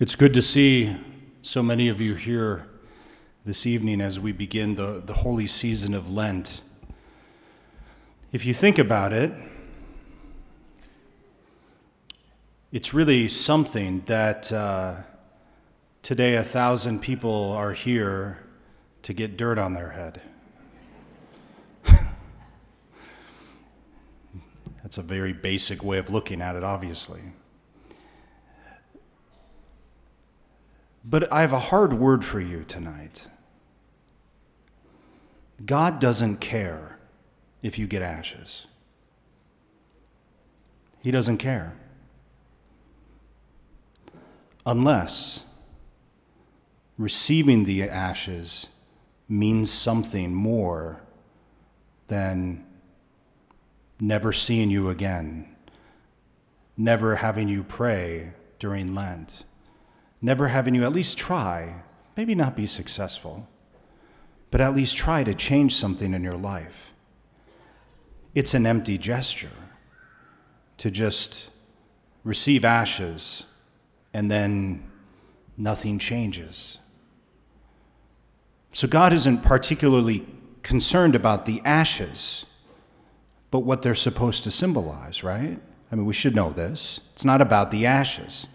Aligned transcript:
It's 0.00 0.16
good 0.16 0.32
to 0.32 0.40
see 0.40 0.96
so 1.42 1.62
many 1.62 1.90
of 1.90 2.00
you 2.00 2.14
here 2.14 2.66
this 3.44 3.66
evening 3.66 4.00
as 4.00 4.18
we 4.18 4.32
begin 4.32 4.76
the, 4.76 5.02
the 5.04 5.12
holy 5.12 5.46
season 5.46 5.92
of 5.92 6.10
Lent. 6.10 6.62
If 8.32 8.46
you 8.46 8.54
think 8.54 8.78
about 8.78 9.12
it, 9.12 9.30
it's 12.72 12.94
really 12.94 13.28
something 13.28 14.00
that 14.06 14.50
uh, 14.50 15.02
today 16.00 16.36
a 16.36 16.42
thousand 16.44 17.00
people 17.00 17.52
are 17.52 17.74
here 17.74 18.38
to 19.02 19.12
get 19.12 19.36
dirt 19.36 19.58
on 19.58 19.74
their 19.74 19.90
head. 19.90 20.22
That's 24.82 24.96
a 24.96 25.02
very 25.02 25.34
basic 25.34 25.84
way 25.84 25.98
of 25.98 26.08
looking 26.08 26.40
at 26.40 26.56
it, 26.56 26.64
obviously. 26.64 27.20
But 31.04 31.32
I 31.32 31.40
have 31.40 31.52
a 31.52 31.58
hard 31.58 31.94
word 31.94 32.24
for 32.24 32.40
you 32.40 32.64
tonight. 32.64 33.26
God 35.64 35.98
doesn't 35.98 36.38
care 36.38 36.98
if 37.62 37.78
you 37.78 37.86
get 37.86 38.02
ashes. 38.02 38.66
He 41.02 41.10
doesn't 41.10 41.38
care. 41.38 41.74
Unless 44.66 45.44
receiving 46.98 47.64
the 47.64 47.82
ashes 47.84 48.66
means 49.28 49.70
something 49.70 50.34
more 50.34 51.00
than 52.08 52.66
never 53.98 54.32
seeing 54.32 54.70
you 54.70 54.90
again, 54.90 55.48
never 56.76 57.16
having 57.16 57.48
you 57.48 57.62
pray 57.62 58.32
during 58.58 58.94
Lent 58.94 59.44
never 60.22 60.48
having 60.48 60.74
you 60.74 60.84
at 60.84 60.92
least 60.92 61.18
try, 61.18 61.82
maybe 62.16 62.34
not 62.34 62.56
be 62.56 62.66
successful, 62.66 63.48
but 64.50 64.60
at 64.60 64.74
least 64.74 64.96
try 64.96 65.24
to 65.24 65.34
change 65.34 65.74
something 65.74 66.12
in 66.12 66.22
your 66.22 66.36
life. 66.36 66.92
It's 68.34 68.54
an 68.54 68.66
empty 68.66 68.98
gesture 68.98 69.50
to 70.78 70.90
just 70.90 71.50
receive 72.24 72.64
ashes 72.64 73.44
and 74.12 74.30
then 74.30 74.88
nothing 75.56 75.98
changes. 75.98 76.78
So 78.72 78.86
God 78.86 79.12
isn't 79.12 79.42
particularly 79.42 80.26
concerned 80.62 81.14
about 81.14 81.46
the 81.46 81.60
ashes, 81.64 82.46
but 83.50 83.60
what 83.60 83.82
they're 83.82 83.94
supposed 83.94 84.44
to 84.44 84.50
symbolize, 84.50 85.24
right? 85.24 85.58
I 85.90 85.94
mean, 85.94 86.06
we 86.06 86.14
should 86.14 86.36
know 86.36 86.50
this. 86.50 87.00
It's 87.12 87.24
not 87.24 87.40
about 87.40 87.70
the 87.70 87.84
ashes. 87.86 88.46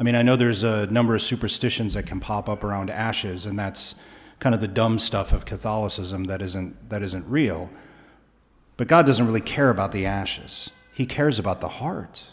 I 0.00 0.02
mean, 0.02 0.14
I 0.14 0.22
know 0.22 0.34
there's 0.34 0.62
a 0.62 0.86
number 0.86 1.14
of 1.14 1.20
superstitions 1.20 1.92
that 1.92 2.06
can 2.06 2.20
pop 2.20 2.48
up 2.48 2.64
around 2.64 2.88
ashes, 2.88 3.44
and 3.44 3.58
that's 3.58 3.96
kind 4.38 4.54
of 4.54 4.62
the 4.62 4.68
dumb 4.68 4.98
stuff 4.98 5.30
of 5.30 5.44
Catholicism 5.44 6.24
that 6.24 6.40
isn't, 6.40 6.88
that 6.88 7.02
isn't 7.02 7.28
real. 7.28 7.68
But 8.78 8.88
God 8.88 9.04
doesn't 9.04 9.26
really 9.26 9.42
care 9.42 9.68
about 9.68 9.92
the 9.92 10.06
ashes, 10.06 10.70
He 10.94 11.04
cares 11.04 11.38
about 11.38 11.60
the 11.60 11.68
heart. 11.68 12.24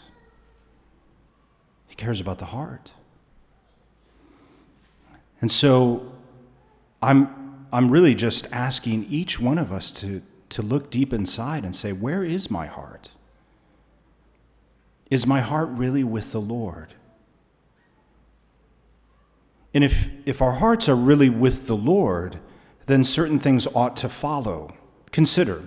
He 1.88 1.94
cares 1.94 2.20
about 2.22 2.38
the 2.38 2.46
heart. 2.46 2.92
And 5.40 5.52
so 5.52 6.12
I'm, 7.02 7.66
I'm 7.70 7.90
really 7.90 8.14
just 8.14 8.50
asking 8.50 9.04
each 9.10 9.40
one 9.40 9.58
of 9.58 9.72
us 9.72 9.92
to, 10.00 10.22
to 10.50 10.62
look 10.62 10.90
deep 10.90 11.12
inside 11.12 11.64
and 11.64 11.76
say, 11.76 11.92
Where 11.92 12.24
is 12.24 12.50
my 12.50 12.64
heart? 12.64 13.10
Is 15.10 15.26
my 15.26 15.40
heart 15.40 15.68
really 15.68 16.04
with 16.04 16.32
the 16.32 16.40
Lord? 16.40 16.94
And 19.74 19.84
if, 19.84 20.10
if 20.26 20.40
our 20.40 20.52
hearts 20.52 20.88
are 20.88 20.96
really 20.96 21.28
with 21.28 21.66
the 21.66 21.76
Lord, 21.76 22.38
then 22.86 23.04
certain 23.04 23.38
things 23.38 23.66
ought 23.74 23.96
to 23.98 24.08
follow. 24.08 24.74
Consider. 25.12 25.62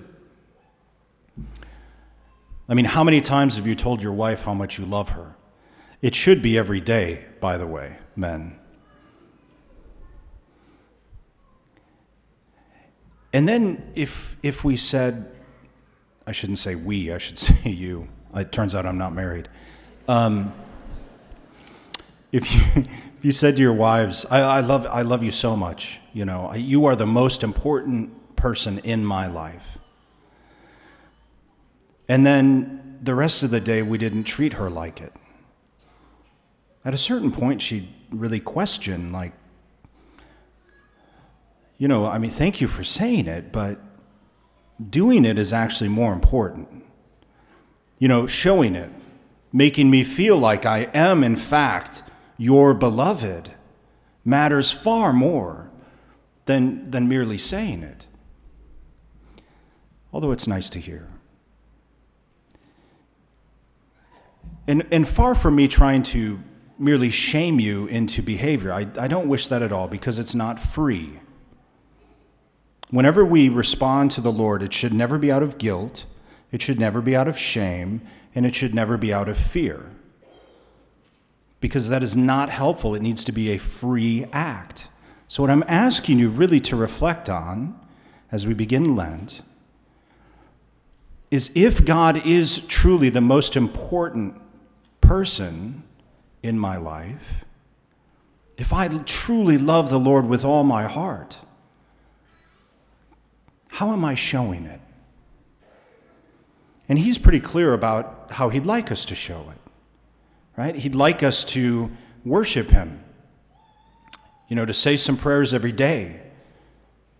I 2.67 2.73
mean, 2.73 2.85
how 2.85 3.03
many 3.03 3.21
times 3.21 3.57
have 3.57 3.67
you 3.67 3.75
told 3.75 4.01
your 4.01 4.13
wife 4.13 4.43
how 4.43 4.53
much 4.53 4.79
you 4.79 4.85
love 4.85 5.09
her? 5.09 5.35
It 6.01 6.15
should 6.15 6.41
be 6.41 6.57
every 6.57 6.81
day, 6.81 7.25
by 7.39 7.57
the 7.57 7.67
way, 7.67 7.99
men. 8.15 8.57
And 13.33 13.47
then 13.47 13.91
if, 13.95 14.35
if 14.41 14.63
we 14.63 14.77
said, 14.77 15.31
I 16.25 16.31
shouldn't 16.31 16.59
say 16.59 16.75
we, 16.75 17.11
I 17.11 17.17
should 17.17 17.37
say 17.37 17.69
you. 17.69 18.07
It 18.35 18.51
turns 18.51 18.73
out 18.73 18.85
I'm 18.85 18.97
not 18.97 19.13
married. 19.13 19.47
Um, 20.07 20.53
if 22.31 22.53
you 22.53 22.61
if 23.17 23.25
you 23.25 23.31
said 23.31 23.55
to 23.57 23.61
your 23.61 23.73
wives, 23.73 24.25
I, 24.31 24.39
I, 24.39 24.59
love 24.61 24.87
I 24.89 25.03
love 25.03 25.21
you 25.21 25.29
so 25.31 25.55
much, 25.55 25.99
you 26.11 26.25
know, 26.25 26.51
you 26.55 26.85
are 26.85 26.95
the 26.95 27.05
most 27.05 27.43
important 27.43 28.35
person 28.35 28.79
in 28.79 29.05
my 29.05 29.27
life. 29.27 29.77
And 32.07 32.25
then 32.25 32.99
the 33.03 33.13
rest 33.13 33.43
of 33.43 33.51
the 33.51 33.59
day 33.59 33.83
we 33.83 33.99
didn't 33.99 34.23
treat 34.23 34.53
her 34.53 34.69
like 34.69 34.99
it. 35.01 35.13
At 36.83 36.95
a 36.95 36.97
certain 36.97 37.31
point 37.31 37.61
she'd 37.61 37.89
really 38.09 38.39
question 38.39 39.11
like 39.11 39.33
you 41.81 41.87
know, 41.87 42.05
I 42.05 42.19
mean, 42.19 42.29
thank 42.29 42.61
you 42.61 42.67
for 42.67 42.83
saying 42.83 43.25
it, 43.25 43.51
but 43.51 43.79
doing 44.91 45.25
it 45.25 45.39
is 45.39 45.51
actually 45.51 45.89
more 45.89 46.13
important. 46.13 46.85
You 47.97 48.07
know, 48.07 48.27
showing 48.27 48.75
it, 48.75 48.91
making 49.51 49.89
me 49.89 50.03
feel 50.03 50.37
like 50.37 50.63
I 50.63 50.89
am, 50.93 51.23
in 51.23 51.35
fact, 51.35 52.03
your 52.37 52.73
beloved 52.73 53.51
matters 54.23 54.71
far 54.71 55.13
more 55.13 55.71
than, 56.45 56.89
than 56.91 57.07
merely 57.07 57.37
saying 57.37 57.83
it. 57.83 58.07
Although 60.13 60.31
it's 60.31 60.47
nice 60.47 60.69
to 60.71 60.79
hear. 60.79 61.07
And, 64.67 64.85
and 64.91 65.07
far 65.07 65.35
from 65.35 65.55
me 65.55 65.67
trying 65.67 66.03
to 66.03 66.41
merely 66.77 67.11
shame 67.11 67.59
you 67.59 67.87
into 67.87 68.21
behavior, 68.21 68.71
I, 68.71 68.87
I 68.99 69.07
don't 69.07 69.27
wish 69.27 69.47
that 69.47 69.61
at 69.61 69.71
all 69.71 69.87
because 69.87 70.19
it's 70.19 70.35
not 70.35 70.59
free. 70.59 71.19
Whenever 72.89 73.23
we 73.23 73.47
respond 73.47 74.11
to 74.11 74.21
the 74.21 74.31
Lord, 74.31 74.61
it 74.61 74.73
should 74.73 74.93
never 74.93 75.17
be 75.17 75.31
out 75.31 75.43
of 75.43 75.57
guilt, 75.57 76.05
it 76.51 76.61
should 76.61 76.79
never 76.79 77.01
be 77.01 77.15
out 77.15 77.27
of 77.27 77.37
shame, 77.37 78.01
and 78.35 78.45
it 78.45 78.53
should 78.53 78.75
never 78.75 78.97
be 78.97 79.13
out 79.13 79.29
of 79.29 79.37
fear 79.37 79.91
because 81.61 81.87
that 81.89 82.03
is 82.03 82.17
not 82.17 82.49
helpful. 82.49 82.95
It 82.95 83.01
needs 83.01 83.23
to 83.23 83.31
be 83.31 83.51
a 83.51 83.57
free 83.57 84.25
act. 84.33 84.89
So, 85.27 85.43
what 85.43 85.49
I'm 85.49 85.63
asking 85.67 86.19
you 86.19 86.29
really 86.29 86.59
to 86.61 86.75
reflect 86.75 87.29
on 87.29 87.79
as 88.31 88.45
we 88.45 88.53
begin 88.53 88.95
Lent 88.95 89.43
is 91.29 91.55
if 91.55 91.85
God 91.85 92.25
is 92.25 92.65
truly 92.67 93.09
the 93.09 93.21
most 93.21 93.55
important 93.55 94.41
person 94.99 95.83
in 96.43 96.59
my 96.59 96.75
life, 96.75 97.45
if 98.57 98.73
I 98.73 98.89
truly 98.89 99.57
love 99.57 99.89
the 99.89 99.99
Lord 99.99 100.25
with 100.25 100.43
all 100.43 100.63
my 100.63 100.83
heart, 100.83 101.39
how 103.69 103.93
am 103.93 104.03
I 104.03 104.15
showing 104.15 104.65
it? 104.65 104.81
And 106.89 106.99
he's 106.99 107.17
pretty 107.17 107.39
clear 107.39 107.73
about 107.73 108.31
how 108.31 108.49
he'd 108.49 108.65
like 108.65 108.91
us 108.91 109.05
to 109.05 109.15
show 109.15 109.49
it 109.49 109.70
right? 110.61 110.75
He'd 110.75 110.93
like 110.93 111.23
us 111.23 111.43
to 111.45 111.89
worship 112.23 112.69
Him, 112.69 113.03
you 114.47 114.55
know, 114.55 114.63
to 114.63 114.75
say 114.75 114.95
some 114.95 115.17
prayers 115.17 115.55
every 115.55 115.71
day. 115.71 116.21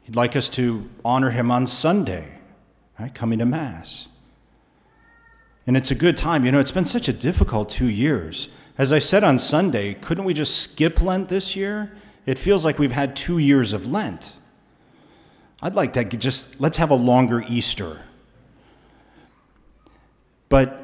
He'd 0.04 0.16
like 0.16 0.36
us 0.36 0.48
to 0.52 0.88
honor 1.04 1.32
Him 1.32 1.50
on 1.50 1.66
Sunday, 1.66 2.38
right? 3.00 3.12
Coming 3.12 3.40
to 3.40 3.46
Mass. 3.48 4.10
And 5.66 5.76
it's 5.76 5.90
a 5.90 5.96
good 5.96 6.18
time. 6.18 6.46
You 6.46 6.52
know, 6.52 6.60
it's 6.60 6.70
been 6.70 6.86
such 6.86 7.08
a 7.08 7.14
difficult 7.14 7.70
two 7.70 7.90
years. 7.90 8.50
As 8.78 8.92
I 8.92 9.00
said 9.00 9.24
on 9.24 9.40
Sunday, 9.40 9.96
couldn't 9.96 10.26
we 10.26 10.36
just 10.36 10.62
skip 10.62 11.02
Lent 11.02 11.28
this 11.28 11.56
year? 11.56 11.92
It 12.28 12.38
feels 12.38 12.64
like 12.64 12.78
we've 12.78 12.92
had 12.92 13.16
two 13.16 13.40
years 13.40 13.74
of 13.74 13.92
Lent. 13.92 14.34
I'd 15.64 15.74
like 15.74 15.94
to 15.94 16.04
just, 16.04 16.62
let's 16.62 16.78
have 16.78 16.92
a 16.92 16.96
longer 16.96 17.44
Easter. 17.50 18.02
But 20.48 20.81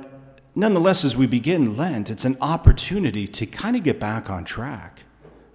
nonetheless, 0.57 1.05
as 1.05 1.15
we 1.15 1.27
begin 1.27 1.77
Lent, 1.77 2.09
it's 2.09 2.25
an 2.25 2.35
opportunity 2.41 3.27
to 3.27 3.45
kind 3.45 3.75
of 3.75 3.83
get 3.83 3.99
back 3.99 4.29
on 4.29 4.43
track. 4.43 5.03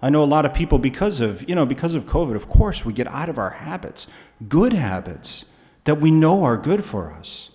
I 0.01 0.09
know 0.09 0.23
a 0.23 0.25
lot 0.25 0.45
of 0.45 0.53
people 0.53 0.79
because 0.79 1.19
of, 1.19 1.47
you 1.47 1.55
know, 1.55 1.65
because 1.65 1.93
of 1.93 2.05
COVID, 2.05 2.35
of 2.35 2.47
course, 2.47 2.85
we 2.85 2.93
get 2.93 3.07
out 3.07 3.29
of 3.29 3.37
our 3.37 3.51
habits, 3.51 4.07
good 4.47 4.73
habits 4.73 5.45
that 5.83 5.99
we 5.99 6.09
know 6.09 6.43
are 6.43 6.57
good 6.57 6.83
for 6.83 7.11
us. 7.11 7.49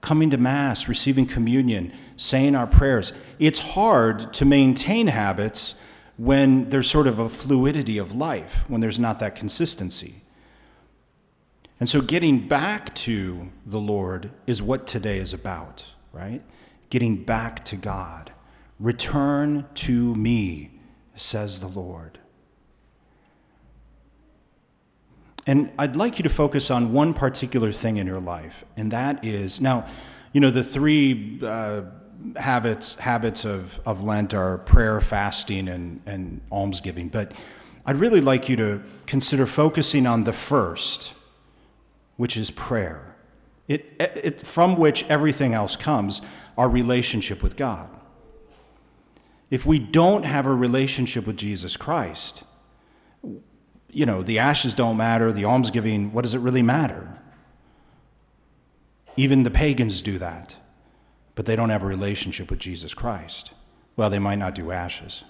Coming 0.00 0.30
to 0.30 0.36
Mass, 0.36 0.88
receiving 0.88 1.26
communion, 1.26 1.92
saying 2.16 2.54
our 2.54 2.66
prayers. 2.66 3.12
It's 3.38 3.60
hard 3.74 4.32
to 4.34 4.44
maintain 4.44 5.06
habits 5.06 5.76
when 6.16 6.68
there's 6.70 6.90
sort 6.90 7.06
of 7.06 7.18
a 7.18 7.28
fluidity 7.28 7.98
of 7.98 8.14
life, 8.14 8.64
when 8.68 8.80
there's 8.80 8.98
not 8.98 9.18
that 9.20 9.34
consistency. 9.34 10.22
And 11.80 11.88
so 11.88 12.00
getting 12.00 12.46
back 12.46 12.94
to 12.96 13.50
the 13.66 13.80
Lord 13.80 14.30
is 14.46 14.62
what 14.62 14.86
today 14.86 15.18
is 15.18 15.32
about, 15.32 15.84
right? 16.12 16.42
Getting 16.94 17.16
back 17.16 17.64
to 17.64 17.74
God, 17.74 18.30
Return 18.78 19.66
to 19.74 20.14
me, 20.14 20.70
says 21.16 21.60
the 21.60 21.66
Lord. 21.66 22.20
And 25.44 25.72
I'd 25.76 25.96
like 25.96 26.18
you 26.18 26.22
to 26.22 26.28
focus 26.28 26.70
on 26.70 26.92
one 26.92 27.12
particular 27.12 27.72
thing 27.72 27.96
in 27.96 28.06
your 28.06 28.20
life, 28.20 28.64
and 28.76 28.92
that 28.92 29.24
is 29.24 29.60
now, 29.60 29.86
you 30.32 30.40
know, 30.40 30.50
the 30.50 30.62
three 30.62 31.40
uh, 31.42 31.82
habits 32.36 32.98
habits 32.98 33.44
of, 33.44 33.80
of 33.84 34.04
Lent 34.04 34.32
are 34.32 34.58
prayer, 34.58 35.00
fasting, 35.00 35.68
and, 35.68 36.00
and 36.06 36.40
almsgiving. 36.52 37.08
But 37.08 37.32
I'd 37.86 37.96
really 37.96 38.20
like 38.20 38.48
you 38.48 38.56
to 38.56 38.82
consider 39.06 39.46
focusing 39.46 40.06
on 40.06 40.24
the 40.24 40.32
first, 40.32 41.12
which 42.18 42.36
is 42.36 42.52
prayer, 42.52 43.16
it, 43.66 43.84
it, 43.98 44.46
from 44.46 44.76
which 44.76 45.04
everything 45.08 45.54
else 45.54 45.74
comes 45.74 46.22
our 46.56 46.68
relationship 46.68 47.42
with 47.42 47.56
God. 47.56 47.88
If 49.50 49.66
we 49.66 49.78
don't 49.78 50.24
have 50.24 50.46
a 50.46 50.54
relationship 50.54 51.26
with 51.26 51.36
Jesus 51.36 51.76
Christ, 51.76 52.44
you 53.90 54.06
know, 54.06 54.22
the 54.22 54.38
ashes 54.38 54.74
don't 54.74 54.96
matter, 54.96 55.32
the 55.32 55.44
almsgiving, 55.44 56.12
what 56.12 56.22
does 56.22 56.34
it 56.34 56.40
really 56.40 56.62
matter? 56.62 57.18
Even 59.16 59.44
the 59.44 59.50
pagans 59.50 60.02
do 60.02 60.18
that, 60.18 60.56
but 61.34 61.46
they 61.46 61.54
don't 61.54 61.70
have 61.70 61.82
a 61.82 61.86
relationship 61.86 62.50
with 62.50 62.58
Jesus 62.58 62.94
Christ. 62.94 63.52
Well, 63.96 64.10
they 64.10 64.18
might 64.18 64.38
not 64.38 64.54
do 64.54 64.72
ashes. 64.72 65.22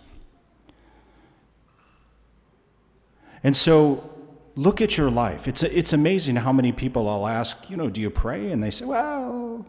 And 3.43 3.55
so 3.55 4.11
look 4.57 4.81
at 4.81 4.97
your 4.97 5.11
life. 5.11 5.47
It's, 5.47 5.63
it's 5.63 5.93
amazing 5.93 6.37
how 6.37 6.53
many 6.53 6.73
people 6.73 7.09
I'll 7.09 7.27
ask, 7.27 7.69
you 7.69 7.77
know, 7.77 7.91
do 7.91 8.01
you 8.01 8.09
pray? 8.09 8.51
And 8.51 8.63
they 8.63 8.71
say, 8.71 8.87
well, 8.87 9.67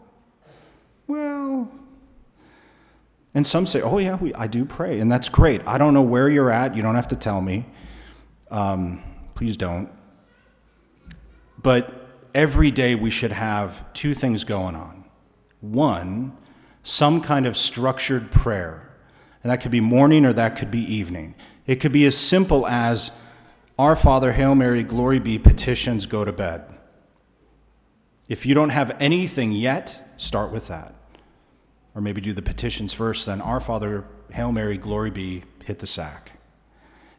well. 1.06 1.70
And 3.34 3.46
some 3.46 3.66
say, 3.66 3.82
oh, 3.82 3.98
yeah, 3.98 4.16
we, 4.16 4.32
I 4.34 4.46
do 4.46 4.64
pray. 4.64 4.98
And 4.98 5.12
that's 5.12 5.28
great. 5.28 5.60
I 5.66 5.76
don't 5.76 5.92
know 5.92 6.02
where 6.02 6.28
you're 6.28 6.50
at. 6.50 6.74
You 6.74 6.82
don't 6.82 6.94
have 6.94 7.08
to 7.08 7.16
tell 7.16 7.42
me. 7.42 7.66
Um, 8.50 9.02
please 9.34 9.58
don't. 9.58 9.90
But 11.62 11.92
every 12.34 12.70
day 12.70 12.94
we 12.94 13.10
should 13.10 13.32
have 13.32 13.92
two 13.92 14.14
things 14.14 14.44
going 14.44 14.74
on. 14.74 15.04
One, 15.60 16.36
some 16.82 17.20
kind 17.20 17.46
of 17.46 17.56
structured 17.56 18.30
prayer. 18.30 18.90
And 19.42 19.50
that 19.50 19.60
could 19.60 19.70
be 19.70 19.80
morning 19.80 20.24
or 20.24 20.32
that 20.32 20.56
could 20.56 20.70
be 20.70 20.80
evening. 20.80 21.34
It 21.66 21.76
could 21.76 21.92
be 21.92 22.06
as 22.06 22.16
simple 22.16 22.66
as 22.66 23.10
Our 23.78 23.96
Father, 23.96 24.32
Hail 24.32 24.54
Mary, 24.54 24.82
glory 24.82 25.18
be, 25.18 25.38
petitions, 25.38 26.06
go 26.06 26.24
to 26.24 26.32
bed. 26.32 26.64
If 28.28 28.46
you 28.46 28.54
don't 28.54 28.70
have 28.70 28.96
anything 28.98 29.52
yet, 29.52 30.05
start 30.16 30.52
with 30.52 30.68
that. 30.68 30.94
Or 31.94 32.00
maybe 32.00 32.20
do 32.20 32.32
the 32.32 32.42
petitions 32.42 32.92
first, 32.92 33.26
then 33.26 33.40
Our 33.40 33.60
Father, 33.60 34.04
Hail 34.30 34.52
Mary, 34.52 34.76
glory 34.76 35.10
be, 35.10 35.44
hit 35.64 35.78
the 35.78 35.86
sack. 35.86 36.32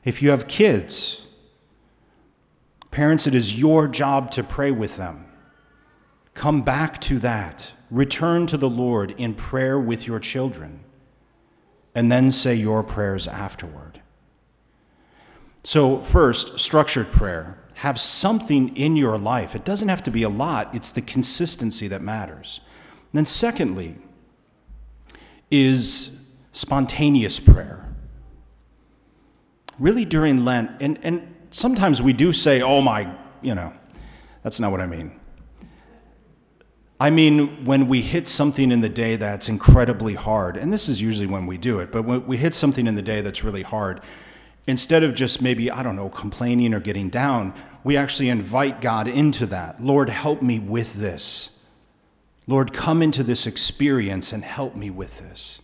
If 0.03 0.21
you 0.21 0.29
have 0.29 0.47
kids, 0.47 1.25
parents, 2.91 3.27
it 3.27 3.35
is 3.35 3.59
your 3.59 3.87
job 3.87 4.31
to 4.31 4.43
pray 4.43 4.71
with 4.71 4.97
them. 4.97 5.25
Come 6.33 6.61
back 6.61 7.01
to 7.01 7.17
that. 7.19 7.73
Return 7.89 8.45
to 8.47 8.57
the 8.57 8.69
Lord 8.69 9.15
in 9.17 9.33
prayer 9.33 9.79
with 9.79 10.05
your 10.05 10.19
children, 10.19 10.81
and 11.95 12.11
then 12.11 12.31
say 12.31 12.53
your 12.53 12.83
prayers 12.83 13.27
afterward. 13.27 14.01
So, 15.63 15.99
first, 15.99 16.59
structured 16.59 17.11
prayer. 17.11 17.57
Have 17.75 17.99
something 17.99 18.75
in 18.75 18.95
your 18.95 19.17
life. 19.17 19.55
It 19.55 19.65
doesn't 19.65 19.89
have 19.89 20.03
to 20.03 20.11
be 20.11 20.23
a 20.23 20.29
lot, 20.29 20.73
it's 20.73 20.91
the 20.91 21.01
consistency 21.01 21.87
that 21.87 22.01
matters. 22.01 22.61
And 23.11 23.19
then, 23.19 23.25
secondly, 23.25 23.95
is 25.49 26.25
spontaneous 26.51 27.39
prayer 27.39 27.87
really 29.79 30.05
during 30.05 30.43
Lent, 30.43 30.71
and, 30.81 30.99
and 31.03 31.35
sometimes 31.51 32.01
we 32.01 32.13
do 32.13 32.33
say, 32.33 32.61
oh 32.61 32.81
my, 32.81 33.11
you 33.41 33.55
know, 33.55 33.73
that's 34.43 34.59
not 34.59 34.71
what 34.71 34.81
I 34.81 34.85
mean. 34.85 35.19
I 36.99 37.11
mean, 37.11 37.63
when 37.63 37.87
we 37.87 38.01
hit 38.01 38.27
something 38.27 38.71
in 38.71 38.81
the 38.81 38.89
day 38.89 39.17
that's 39.17 39.49
incredibly 39.49 40.15
hard, 40.15 40.57
and 40.57 40.73
this 40.73 40.89
is 40.89 40.99
usually 41.01 41.27
when 41.27 41.45
we 41.45 41.57
do 41.57 41.79
it, 41.79 41.91
but 41.91 42.05
when 42.05 42.25
we 42.25 42.37
hit 42.37 42.55
something 42.55 42.87
in 42.87 42.95
the 42.95 43.03
day 43.03 43.21
that's 43.21 43.43
really 43.43 43.61
hard, 43.61 44.01
instead 44.65 45.03
of 45.03 45.13
just 45.13 45.41
maybe, 45.41 45.69
I 45.69 45.83
don't 45.83 45.95
know, 45.95 46.09
complaining 46.09 46.73
or 46.73 46.79
getting 46.79 47.09
down, 47.09 47.53
we 47.83 47.95
actually 47.97 48.29
invite 48.29 48.81
God 48.81 49.07
into 49.07 49.45
that. 49.47 49.81
Lord, 49.81 50.09
help 50.09 50.41
me 50.41 50.57
with 50.57 50.95
this. 50.95 51.56
Lord, 52.47 52.71
come 52.71 53.01
into 53.01 53.23
this 53.23 53.45
experience 53.45 54.31
and 54.31 54.43
help 54.43 54.75
me 54.75 54.89
with 54.89 55.19
this. 55.19 55.61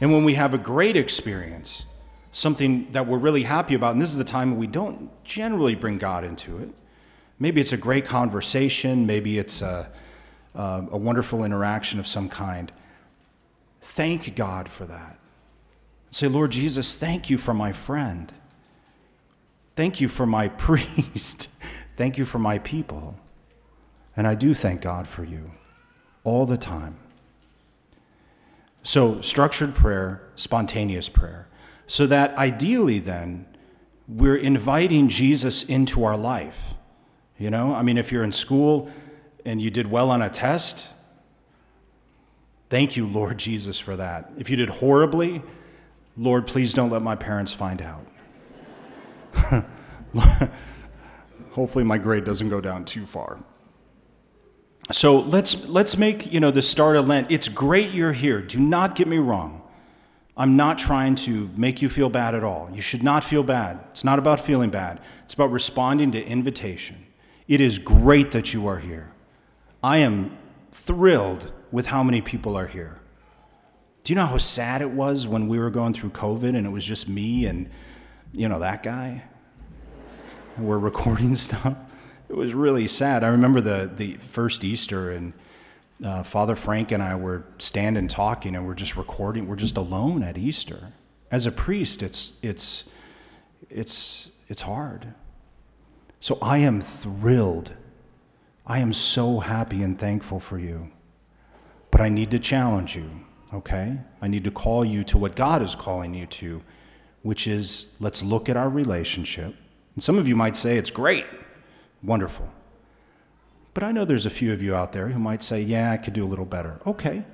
And 0.00 0.12
when 0.12 0.24
we 0.24 0.34
have 0.34 0.52
a 0.52 0.58
great 0.58 0.96
experience, 0.96 1.86
something 2.32 2.90
that 2.92 3.06
we're 3.06 3.18
really 3.18 3.44
happy 3.44 3.74
about, 3.74 3.92
and 3.92 4.02
this 4.02 4.10
is 4.10 4.18
the 4.18 4.24
time 4.24 4.56
we 4.56 4.66
don't 4.66 5.10
generally 5.24 5.76
bring 5.76 5.96
God 5.96 6.24
into 6.24 6.58
it. 6.58 6.70
Maybe 7.38 7.60
it's 7.60 7.72
a 7.72 7.78
great 7.78 8.04
conversation, 8.04 9.06
maybe 9.06 9.38
it's 9.38 9.62
a, 9.62 9.90
a, 10.54 10.98
wonderful 10.98 11.44
interaction 11.44 12.00
of 12.00 12.06
some 12.06 12.28
kind. 12.28 12.72
Thank 13.80 14.34
God 14.34 14.68
for 14.68 14.86
that. 14.86 15.20
Say, 16.10 16.26
Lord 16.26 16.50
Jesus, 16.50 16.96
thank 16.96 17.30
you 17.30 17.38
for 17.38 17.54
my 17.54 17.70
friend. 17.70 18.32
Thank 19.76 20.00
you 20.00 20.08
for 20.08 20.26
my 20.26 20.48
priest. 20.66 21.48
thank 21.96 22.18
you 22.18 22.24
for 22.24 22.40
my 22.40 22.58
people. 22.58 23.20
And 24.16 24.26
I 24.26 24.34
do 24.34 24.52
thank 24.52 24.80
God 24.80 25.06
for 25.06 25.22
you 25.22 25.52
all 26.28 26.44
the 26.44 26.58
time. 26.58 26.94
So, 28.82 29.22
structured 29.22 29.74
prayer, 29.74 30.22
spontaneous 30.36 31.08
prayer. 31.08 31.48
So 31.86 32.06
that 32.06 32.36
ideally, 32.36 32.98
then, 32.98 33.46
we're 34.06 34.36
inviting 34.36 35.08
Jesus 35.08 35.64
into 35.64 36.04
our 36.04 36.16
life. 36.18 36.74
You 37.38 37.50
know, 37.50 37.74
I 37.74 37.82
mean, 37.82 37.96
if 37.96 38.12
you're 38.12 38.24
in 38.24 38.32
school 38.32 38.90
and 39.46 39.60
you 39.60 39.70
did 39.70 39.90
well 39.90 40.10
on 40.10 40.20
a 40.20 40.28
test, 40.28 40.90
thank 42.68 42.94
you, 42.94 43.06
Lord 43.06 43.38
Jesus, 43.38 43.78
for 43.78 43.96
that. 43.96 44.30
If 44.38 44.50
you 44.50 44.56
did 44.56 44.68
horribly, 44.68 45.42
Lord, 46.16 46.46
please 46.46 46.74
don't 46.74 46.90
let 46.90 47.00
my 47.00 47.16
parents 47.16 47.54
find 47.54 47.80
out. 47.80 48.06
Hopefully, 51.52 51.84
my 51.84 51.96
grade 51.96 52.24
doesn't 52.24 52.50
go 52.50 52.60
down 52.60 52.84
too 52.84 53.06
far. 53.06 53.42
So 54.90 55.20
let's 55.20 55.68
let's 55.68 55.98
make 55.98 56.32
you 56.32 56.40
know 56.40 56.50
the 56.50 56.62
start 56.62 56.96
of 56.96 57.06
Lent. 57.06 57.30
It's 57.30 57.48
great 57.48 57.90
you're 57.90 58.12
here. 58.12 58.40
Do 58.40 58.58
not 58.58 58.94
get 58.94 59.06
me 59.06 59.18
wrong. 59.18 59.62
I'm 60.36 60.56
not 60.56 60.78
trying 60.78 61.14
to 61.16 61.50
make 61.56 61.82
you 61.82 61.88
feel 61.88 62.08
bad 62.08 62.34
at 62.34 62.44
all. 62.44 62.70
You 62.72 62.80
should 62.80 63.02
not 63.02 63.24
feel 63.24 63.42
bad. 63.42 63.80
It's 63.90 64.04
not 64.04 64.18
about 64.18 64.40
feeling 64.40 64.70
bad, 64.70 65.00
it's 65.24 65.34
about 65.34 65.50
responding 65.50 66.12
to 66.12 66.24
invitation. 66.24 67.04
It 67.48 67.60
is 67.60 67.78
great 67.78 68.30
that 68.32 68.54
you 68.54 68.66
are 68.66 68.78
here. 68.78 69.12
I 69.82 69.98
am 69.98 70.36
thrilled 70.70 71.52
with 71.70 71.86
how 71.86 72.02
many 72.02 72.20
people 72.20 72.56
are 72.56 72.66
here. 72.66 73.00
Do 74.04 74.12
you 74.12 74.16
know 74.16 74.26
how 74.26 74.38
sad 74.38 74.80
it 74.80 74.90
was 74.90 75.26
when 75.26 75.48
we 75.48 75.58
were 75.58 75.70
going 75.70 75.92
through 75.92 76.10
COVID 76.10 76.56
and 76.56 76.66
it 76.66 76.70
was 76.70 76.84
just 76.84 77.08
me 77.08 77.46
and, 77.46 77.70
you 78.32 78.48
know, 78.48 78.58
that 78.58 78.82
guy? 78.82 79.24
We're 80.58 80.78
recording 80.78 81.34
stuff. 81.36 81.76
It 82.28 82.36
was 82.36 82.52
really 82.54 82.88
sad. 82.88 83.24
I 83.24 83.28
remember 83.28 83.60
the, 83.60 83.90
the 83.94 84.14
first 84.14 84.62
Easter 84.62 85.10
and 85.10 85.32
uh, 86.04 86.22
Father 86.22 86.54
Frank 86.54 86.92
and 86.92 87.02
I 87.02 87.14
were 87.16 87.44
standing 87.58 88.06
talking, 88.06 88.54
and 88.54 88.66
we're 88.66 88.74
just 88.74 88.96
recording. 88.96 89.46
We're 89.46 89.56
just 89.56 89.76
alone 89.76 90.22
at 90.22 90.36
Easter. 90.36 90.92
As 91.30 91.46
a 91.46 91.52
priest, 91.52 92.02
it's 92.02 92.34
it's 92.42 92.84
it's 93.68 94.30
it's 94.48 94.62
hard. 94.62 95.14
So 96.20 96.38
I 96.42 96.58
am 96.58 96.80
thrilled. 96.80 97.72
I 98.66 98.80
am 98.80 98.92
so 98.92 99.40
happy 99.40 99.82
and 99.82 99.98
thankful 99.98 100.40
for 100.40 100.58
you. 100.58 100.90
But 101.90 102.02
I 102.02 102.10
need 102.10 102.30
to 102.32 102.38
challenge 102.38 102.96
you, 102.96 103.08
okay? 103.52 103.98
I 104.20 104.28
need 104.28 104.44
to 104.44 104.50
call 104.50 104.84
you 104.84 105.04
to 105.04 105.16
what 105.18 105.34
God 105.34 105.62
is 105.62 105.74
calling 105.74 106.12
you 106.12 106.26
to, 106.26 106.62
which 107.22 107.46
is 107.46 107.88
let's 107.98 108.22
look 108.22 108.48
at 108.48 108.56
our 108.56 108.68
relationship. 108.68 109.54
And 109.94 110.04
some 110.04 110.18
of 110.18 110.28
you 110.28 110.36
might 110.36 110.56
say 110.56 110.76
it's 110.76 110.90
great, 110.90 111.24
wonderful. 112.02 112.50
But 113.74 113.82
I 113.82 113.92
know 113.92 114.04
there's 114.04 114.26
a 114.26 114.30
few 114.30 114.52
of 114.52 114.62
you 114.62 114.74
out 114.74 114.92
there 114.92 115.08
who 115.08 115.18
might 115.18 115.42
say, 115.42 115.60
yeah, 115.60 115.92
I 115.92 115.96
could 115.96 116.14
do 116.14 116.24
a 116.24 116.26
little 116.26 116.44
better. 116.44 116.80
Okay. 116.86 117.24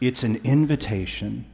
It's 0.00 0.22
an 0.24 0.40
invitation 0.42 1.46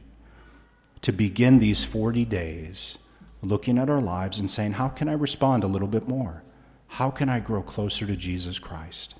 to 1.01 1.11
begin 1.11 1.59
these 1.59 1.83
40 1.83 2.25
days 2.25 2.97
looking 3.41 3.77
at 3.77 3.89
our 3.89 4.01
lives 4.01 4.39
and 4.39 4.49
saying, 4.49 4.73
how 4.73 4.89
can 4.89 5.07
I 5.07 5.13
respond 5.13 5.63
a 5.63 5.67
little 5.67 5.87
bit 5.87 6.07
more? 6.07 6.43
How 6.87 7.09
can 7.09 7.29
I 7.29 7.39
grow 7.39 7.61
closer 7.61 8.05
to 8.05 8.15
Jesus 8.15 8.57
Christ? 8.57 9.15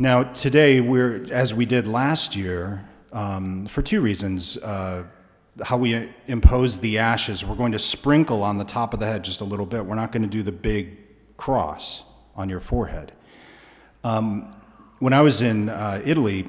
Now, 0.00 0.24
today, 0.24 0.80
we're, 0.80 1.26
as 1.32 1.54
we 1.54 1.66
did 1.66 1.88
last 1.88 2.36
year, 2.36 2.88
um, 3.12 3.66
for 3.66 3.82
two 3.82 4.00
reasons. 4.00 4.56
Uh, 4.58 5.04
how 5.64 5.76
we 5.76 6.08
impose 6.26 6.80
the 6.80 6.98
ashes, 6.98 7.44
we're 7.44 7.56
going 7.56 7.72
to 7.72 7.78
sprinkle 7.78 8.42
on 8.42 8.58
the 8.58 8.64
top 8.64 8.94
of 8.94 9.00
the 9.00 9.06
head 9.06 9.24
just 9.24 9.40
a 9.40 9.44
little 9.44 9.66
bit. 9.66 9.84
We're 9.84 9.94
not 9.94 10.12
going 10.12 10.22
to 10.22 10.28
do 10.28 10.42
the 10.42 10.52
big 10.52 10.96
cross 11.36 12.04
on 12.36 12.48
your 12.48 12.60
forehead. 12.60 13.12
Um, 14.04 14.54
when 14.98 15.12
I 15.12 15.20
was 15.20 15.42
in 15.42 15.68
uh, 15.68 16.00
Italy, 16.04 16.48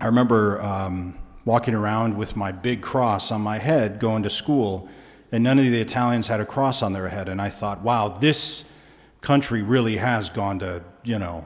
I 0.00 0.06
remember 0.06 0.60
um, 0.62 1.18
walking 1.44 1.74
around 1.74 2.16
with 2.16 2.36
my 2.36 2.52
big 2.52 2.82
cross 2.82 3.30
on 3.30 3.40
my 3.40 3.58
head 3.58 3.98
going 3.98 4.22
to 4.24 4.30
school, 4.30 4.88
and 5.32 5.42
none 5.42 5.58
of 5.58 5.64
the 5.64 5.80
Italians 5.80 6.28
had 6.28 6.40
a 6.40 6.46
cross 6.46 6.82
on 6.82 6.92
their 6.92 7.08
head. 7.08 7.28
And 7.28 7.40
I 7.40 7.48
thought, 7.48 7.82
wow, 7.82 8.08
this 8.08 8.70
country 9.20 9.62
really 9.62 9.96
has 9.96 10.28
gone 10.28 10.58
to, 10.60 10.82
you 11.02 11.18
know, 11.18 11.44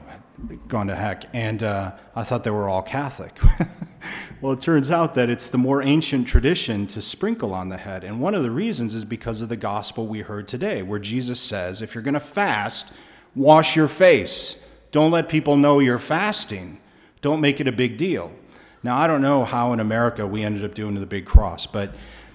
gone 0.67 0.87
to 0.87 0.95
heck. 0.95 1.25
And 1.33 1.63
uh, 1.63 1.93
I 2.15 2.23
thought 2.23 2.43
they 2.43 2.51
were 2.51 2.69
all 2.69 2.81
Catholic. 2.81 3.37
well, 4.41 4.53
it 4.53 4.59
turns 4.59 4.91
out 4.91 5.13
that 5.15 5.29
it's 5.29 5.49
the 5.49 5.57
more 5.57 5.81
ancient 5.81 6.27
tradition 6.27 6.87
to 6.87 7.01
sprinkle 7.01 7.53
on 7.53 7.69
the 7.69 7.77
head. 7.77 8.03
And 8.03 8.19
one 8.19 8.35
of 8.35 8.43
the 8.43 8.51
reasons 8.51 8.93
is 8.93 9.05
because 9.05 9.41
of 9.41 9.49
the 9.49 9.57
gospel 9.57 10.07
we 10.07 10.21
heard 10.21 10.47
today, 10.47 10.81
where 10.83 10.99
Jesus 10.99 11.39
says, 11.39 11.81
if 11.81 11.95
you're 11.95 12.03
going 12.03 12.15
to 12.15 12.19
fast, 12.19 12.93
wash 13.35 13.75
your 13.75 13.87
face. 13.87 14.57
Don't 14.91 15.11
let 15.11 15.29
people 15.29 15.55
know 15.55 15.79
you're 15.79 15.99
fasting. 15.99 16.79
Don't 17.21 17.39
make 17.39 17.59
it 17.59 17.67
a 17.67 17.71
big 17.71 17.97
deal. 17.97 18.31
Now, 18.83 18.97
I 18.97 19.07
don't 19.07 19.21
know 19.21 19.45
how 19.45 19.73
in 19.73 19.79
America 19.79 20.25
we 20.25 20.43
ended 20.43 20.65
up 20.65 20.73
doing 20.73 20.95
the 20.95 21.05
big 21.05 21.25
cross, 21.25 21.67
but 21.67 21.93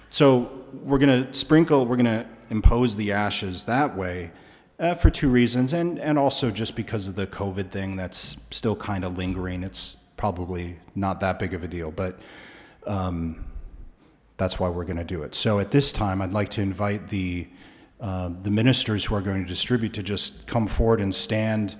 so 0.09 0.65
we're 0.73 0.97
going 0.97 1.25
to 1.25 1.33
sprinkle, 1.33 1.85
we're 1.85 1.97
going 1.97 2.05
to 2.05 2.27
impose 2.49 2.95
the 2.95 3.11
ashes 3.11 3.65
that 3.65 3.97
way 3.97 4.31
uh, 4.79 4.93
for 4.93 5.09
two 5.09 5.29
reasons, 5.29 5.73
and, 5.73 5.99
and 5.99 6.17
also 6.17 6.51
just 6.51 6.75
because 6.75 7.07
of 7.07 7.15
the 7.15 7.27
COVID 7.27 7.69
thing 7.69 7.95
that's 7.95 8.37
still 8.51 8.75
kind 8.75 9.03
of 9.03 9.17
lingering. 9.17 9.63
It's 9.63 9.95
probably 10.17 10.77
not 10.95 11.19
that 11.21 11.39
big 11.39 11.53
of 11.53 11.63
a 11.63 11.67
deal, 11.67 11.91
but 11.91 12.19
um, 12.85 13.45
that's 14.37 14.59
why 14.59 14.69
we're 14.69 14.85
going 14.85 14.97
to 14.97 15.03
do 15.03 15.23
it. 15.23 15.33
So 15.35 15.59
at 15.59 15.71
this 15.71 15.91
time, 15.91 16.21
I'd 16.21 16.31
like 16.31 16.49
to 16.51 16.61
invite 16.61 17.07
the, 17.07 17.47
uh, 17.99 18.29
the 18.43 18.51
ministers 18.51 19.05
who 19.05 19.15
are 19.15 19.21
going 19.21 19.41
to 19.41 19.47
distribute 19.47 19.93
to 19.93 20.03
just 20.03 20.45
come 20.47 20.67
forward 20.67 21.01
and 21.01 21.13
stand 21.13 21.75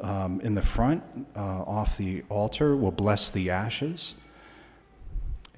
um, 0.00 0.40
in 0.40 0.54
the 0.54 0.62
front 0.62 1.02
uh, 1.36 1.62
off 1.62 1.96
the 1.96 2.24
altar. 2.28 2.74
We'll 2.74 2.90
bless 2.90 3.30
the 3.30 3.50
ashes. 3.50 4.14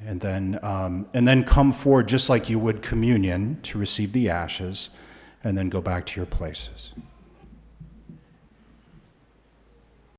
And 0.04 0.20
then, 0.20 0.58
um, 0.62 1.06
and 1.14 1.26
then 1.28 1.44
come 1.44 1.72
forward 1.72 2.08
just 2.08 2.28
like 2.28 2.50
you 2.50 2.58
would 2.58 2.82
communion 2.82 3.60
to 3.62 3.78
receive 3.78 4.12
the 4.12 4.28
ashes 4.28 4.90
and 5.44 5.56
then 5.56 5.68
go 5.68 5.80
back 5.80 6.06
to 6.06 6.20
your 6.20 6.26
places. 6.26 6.92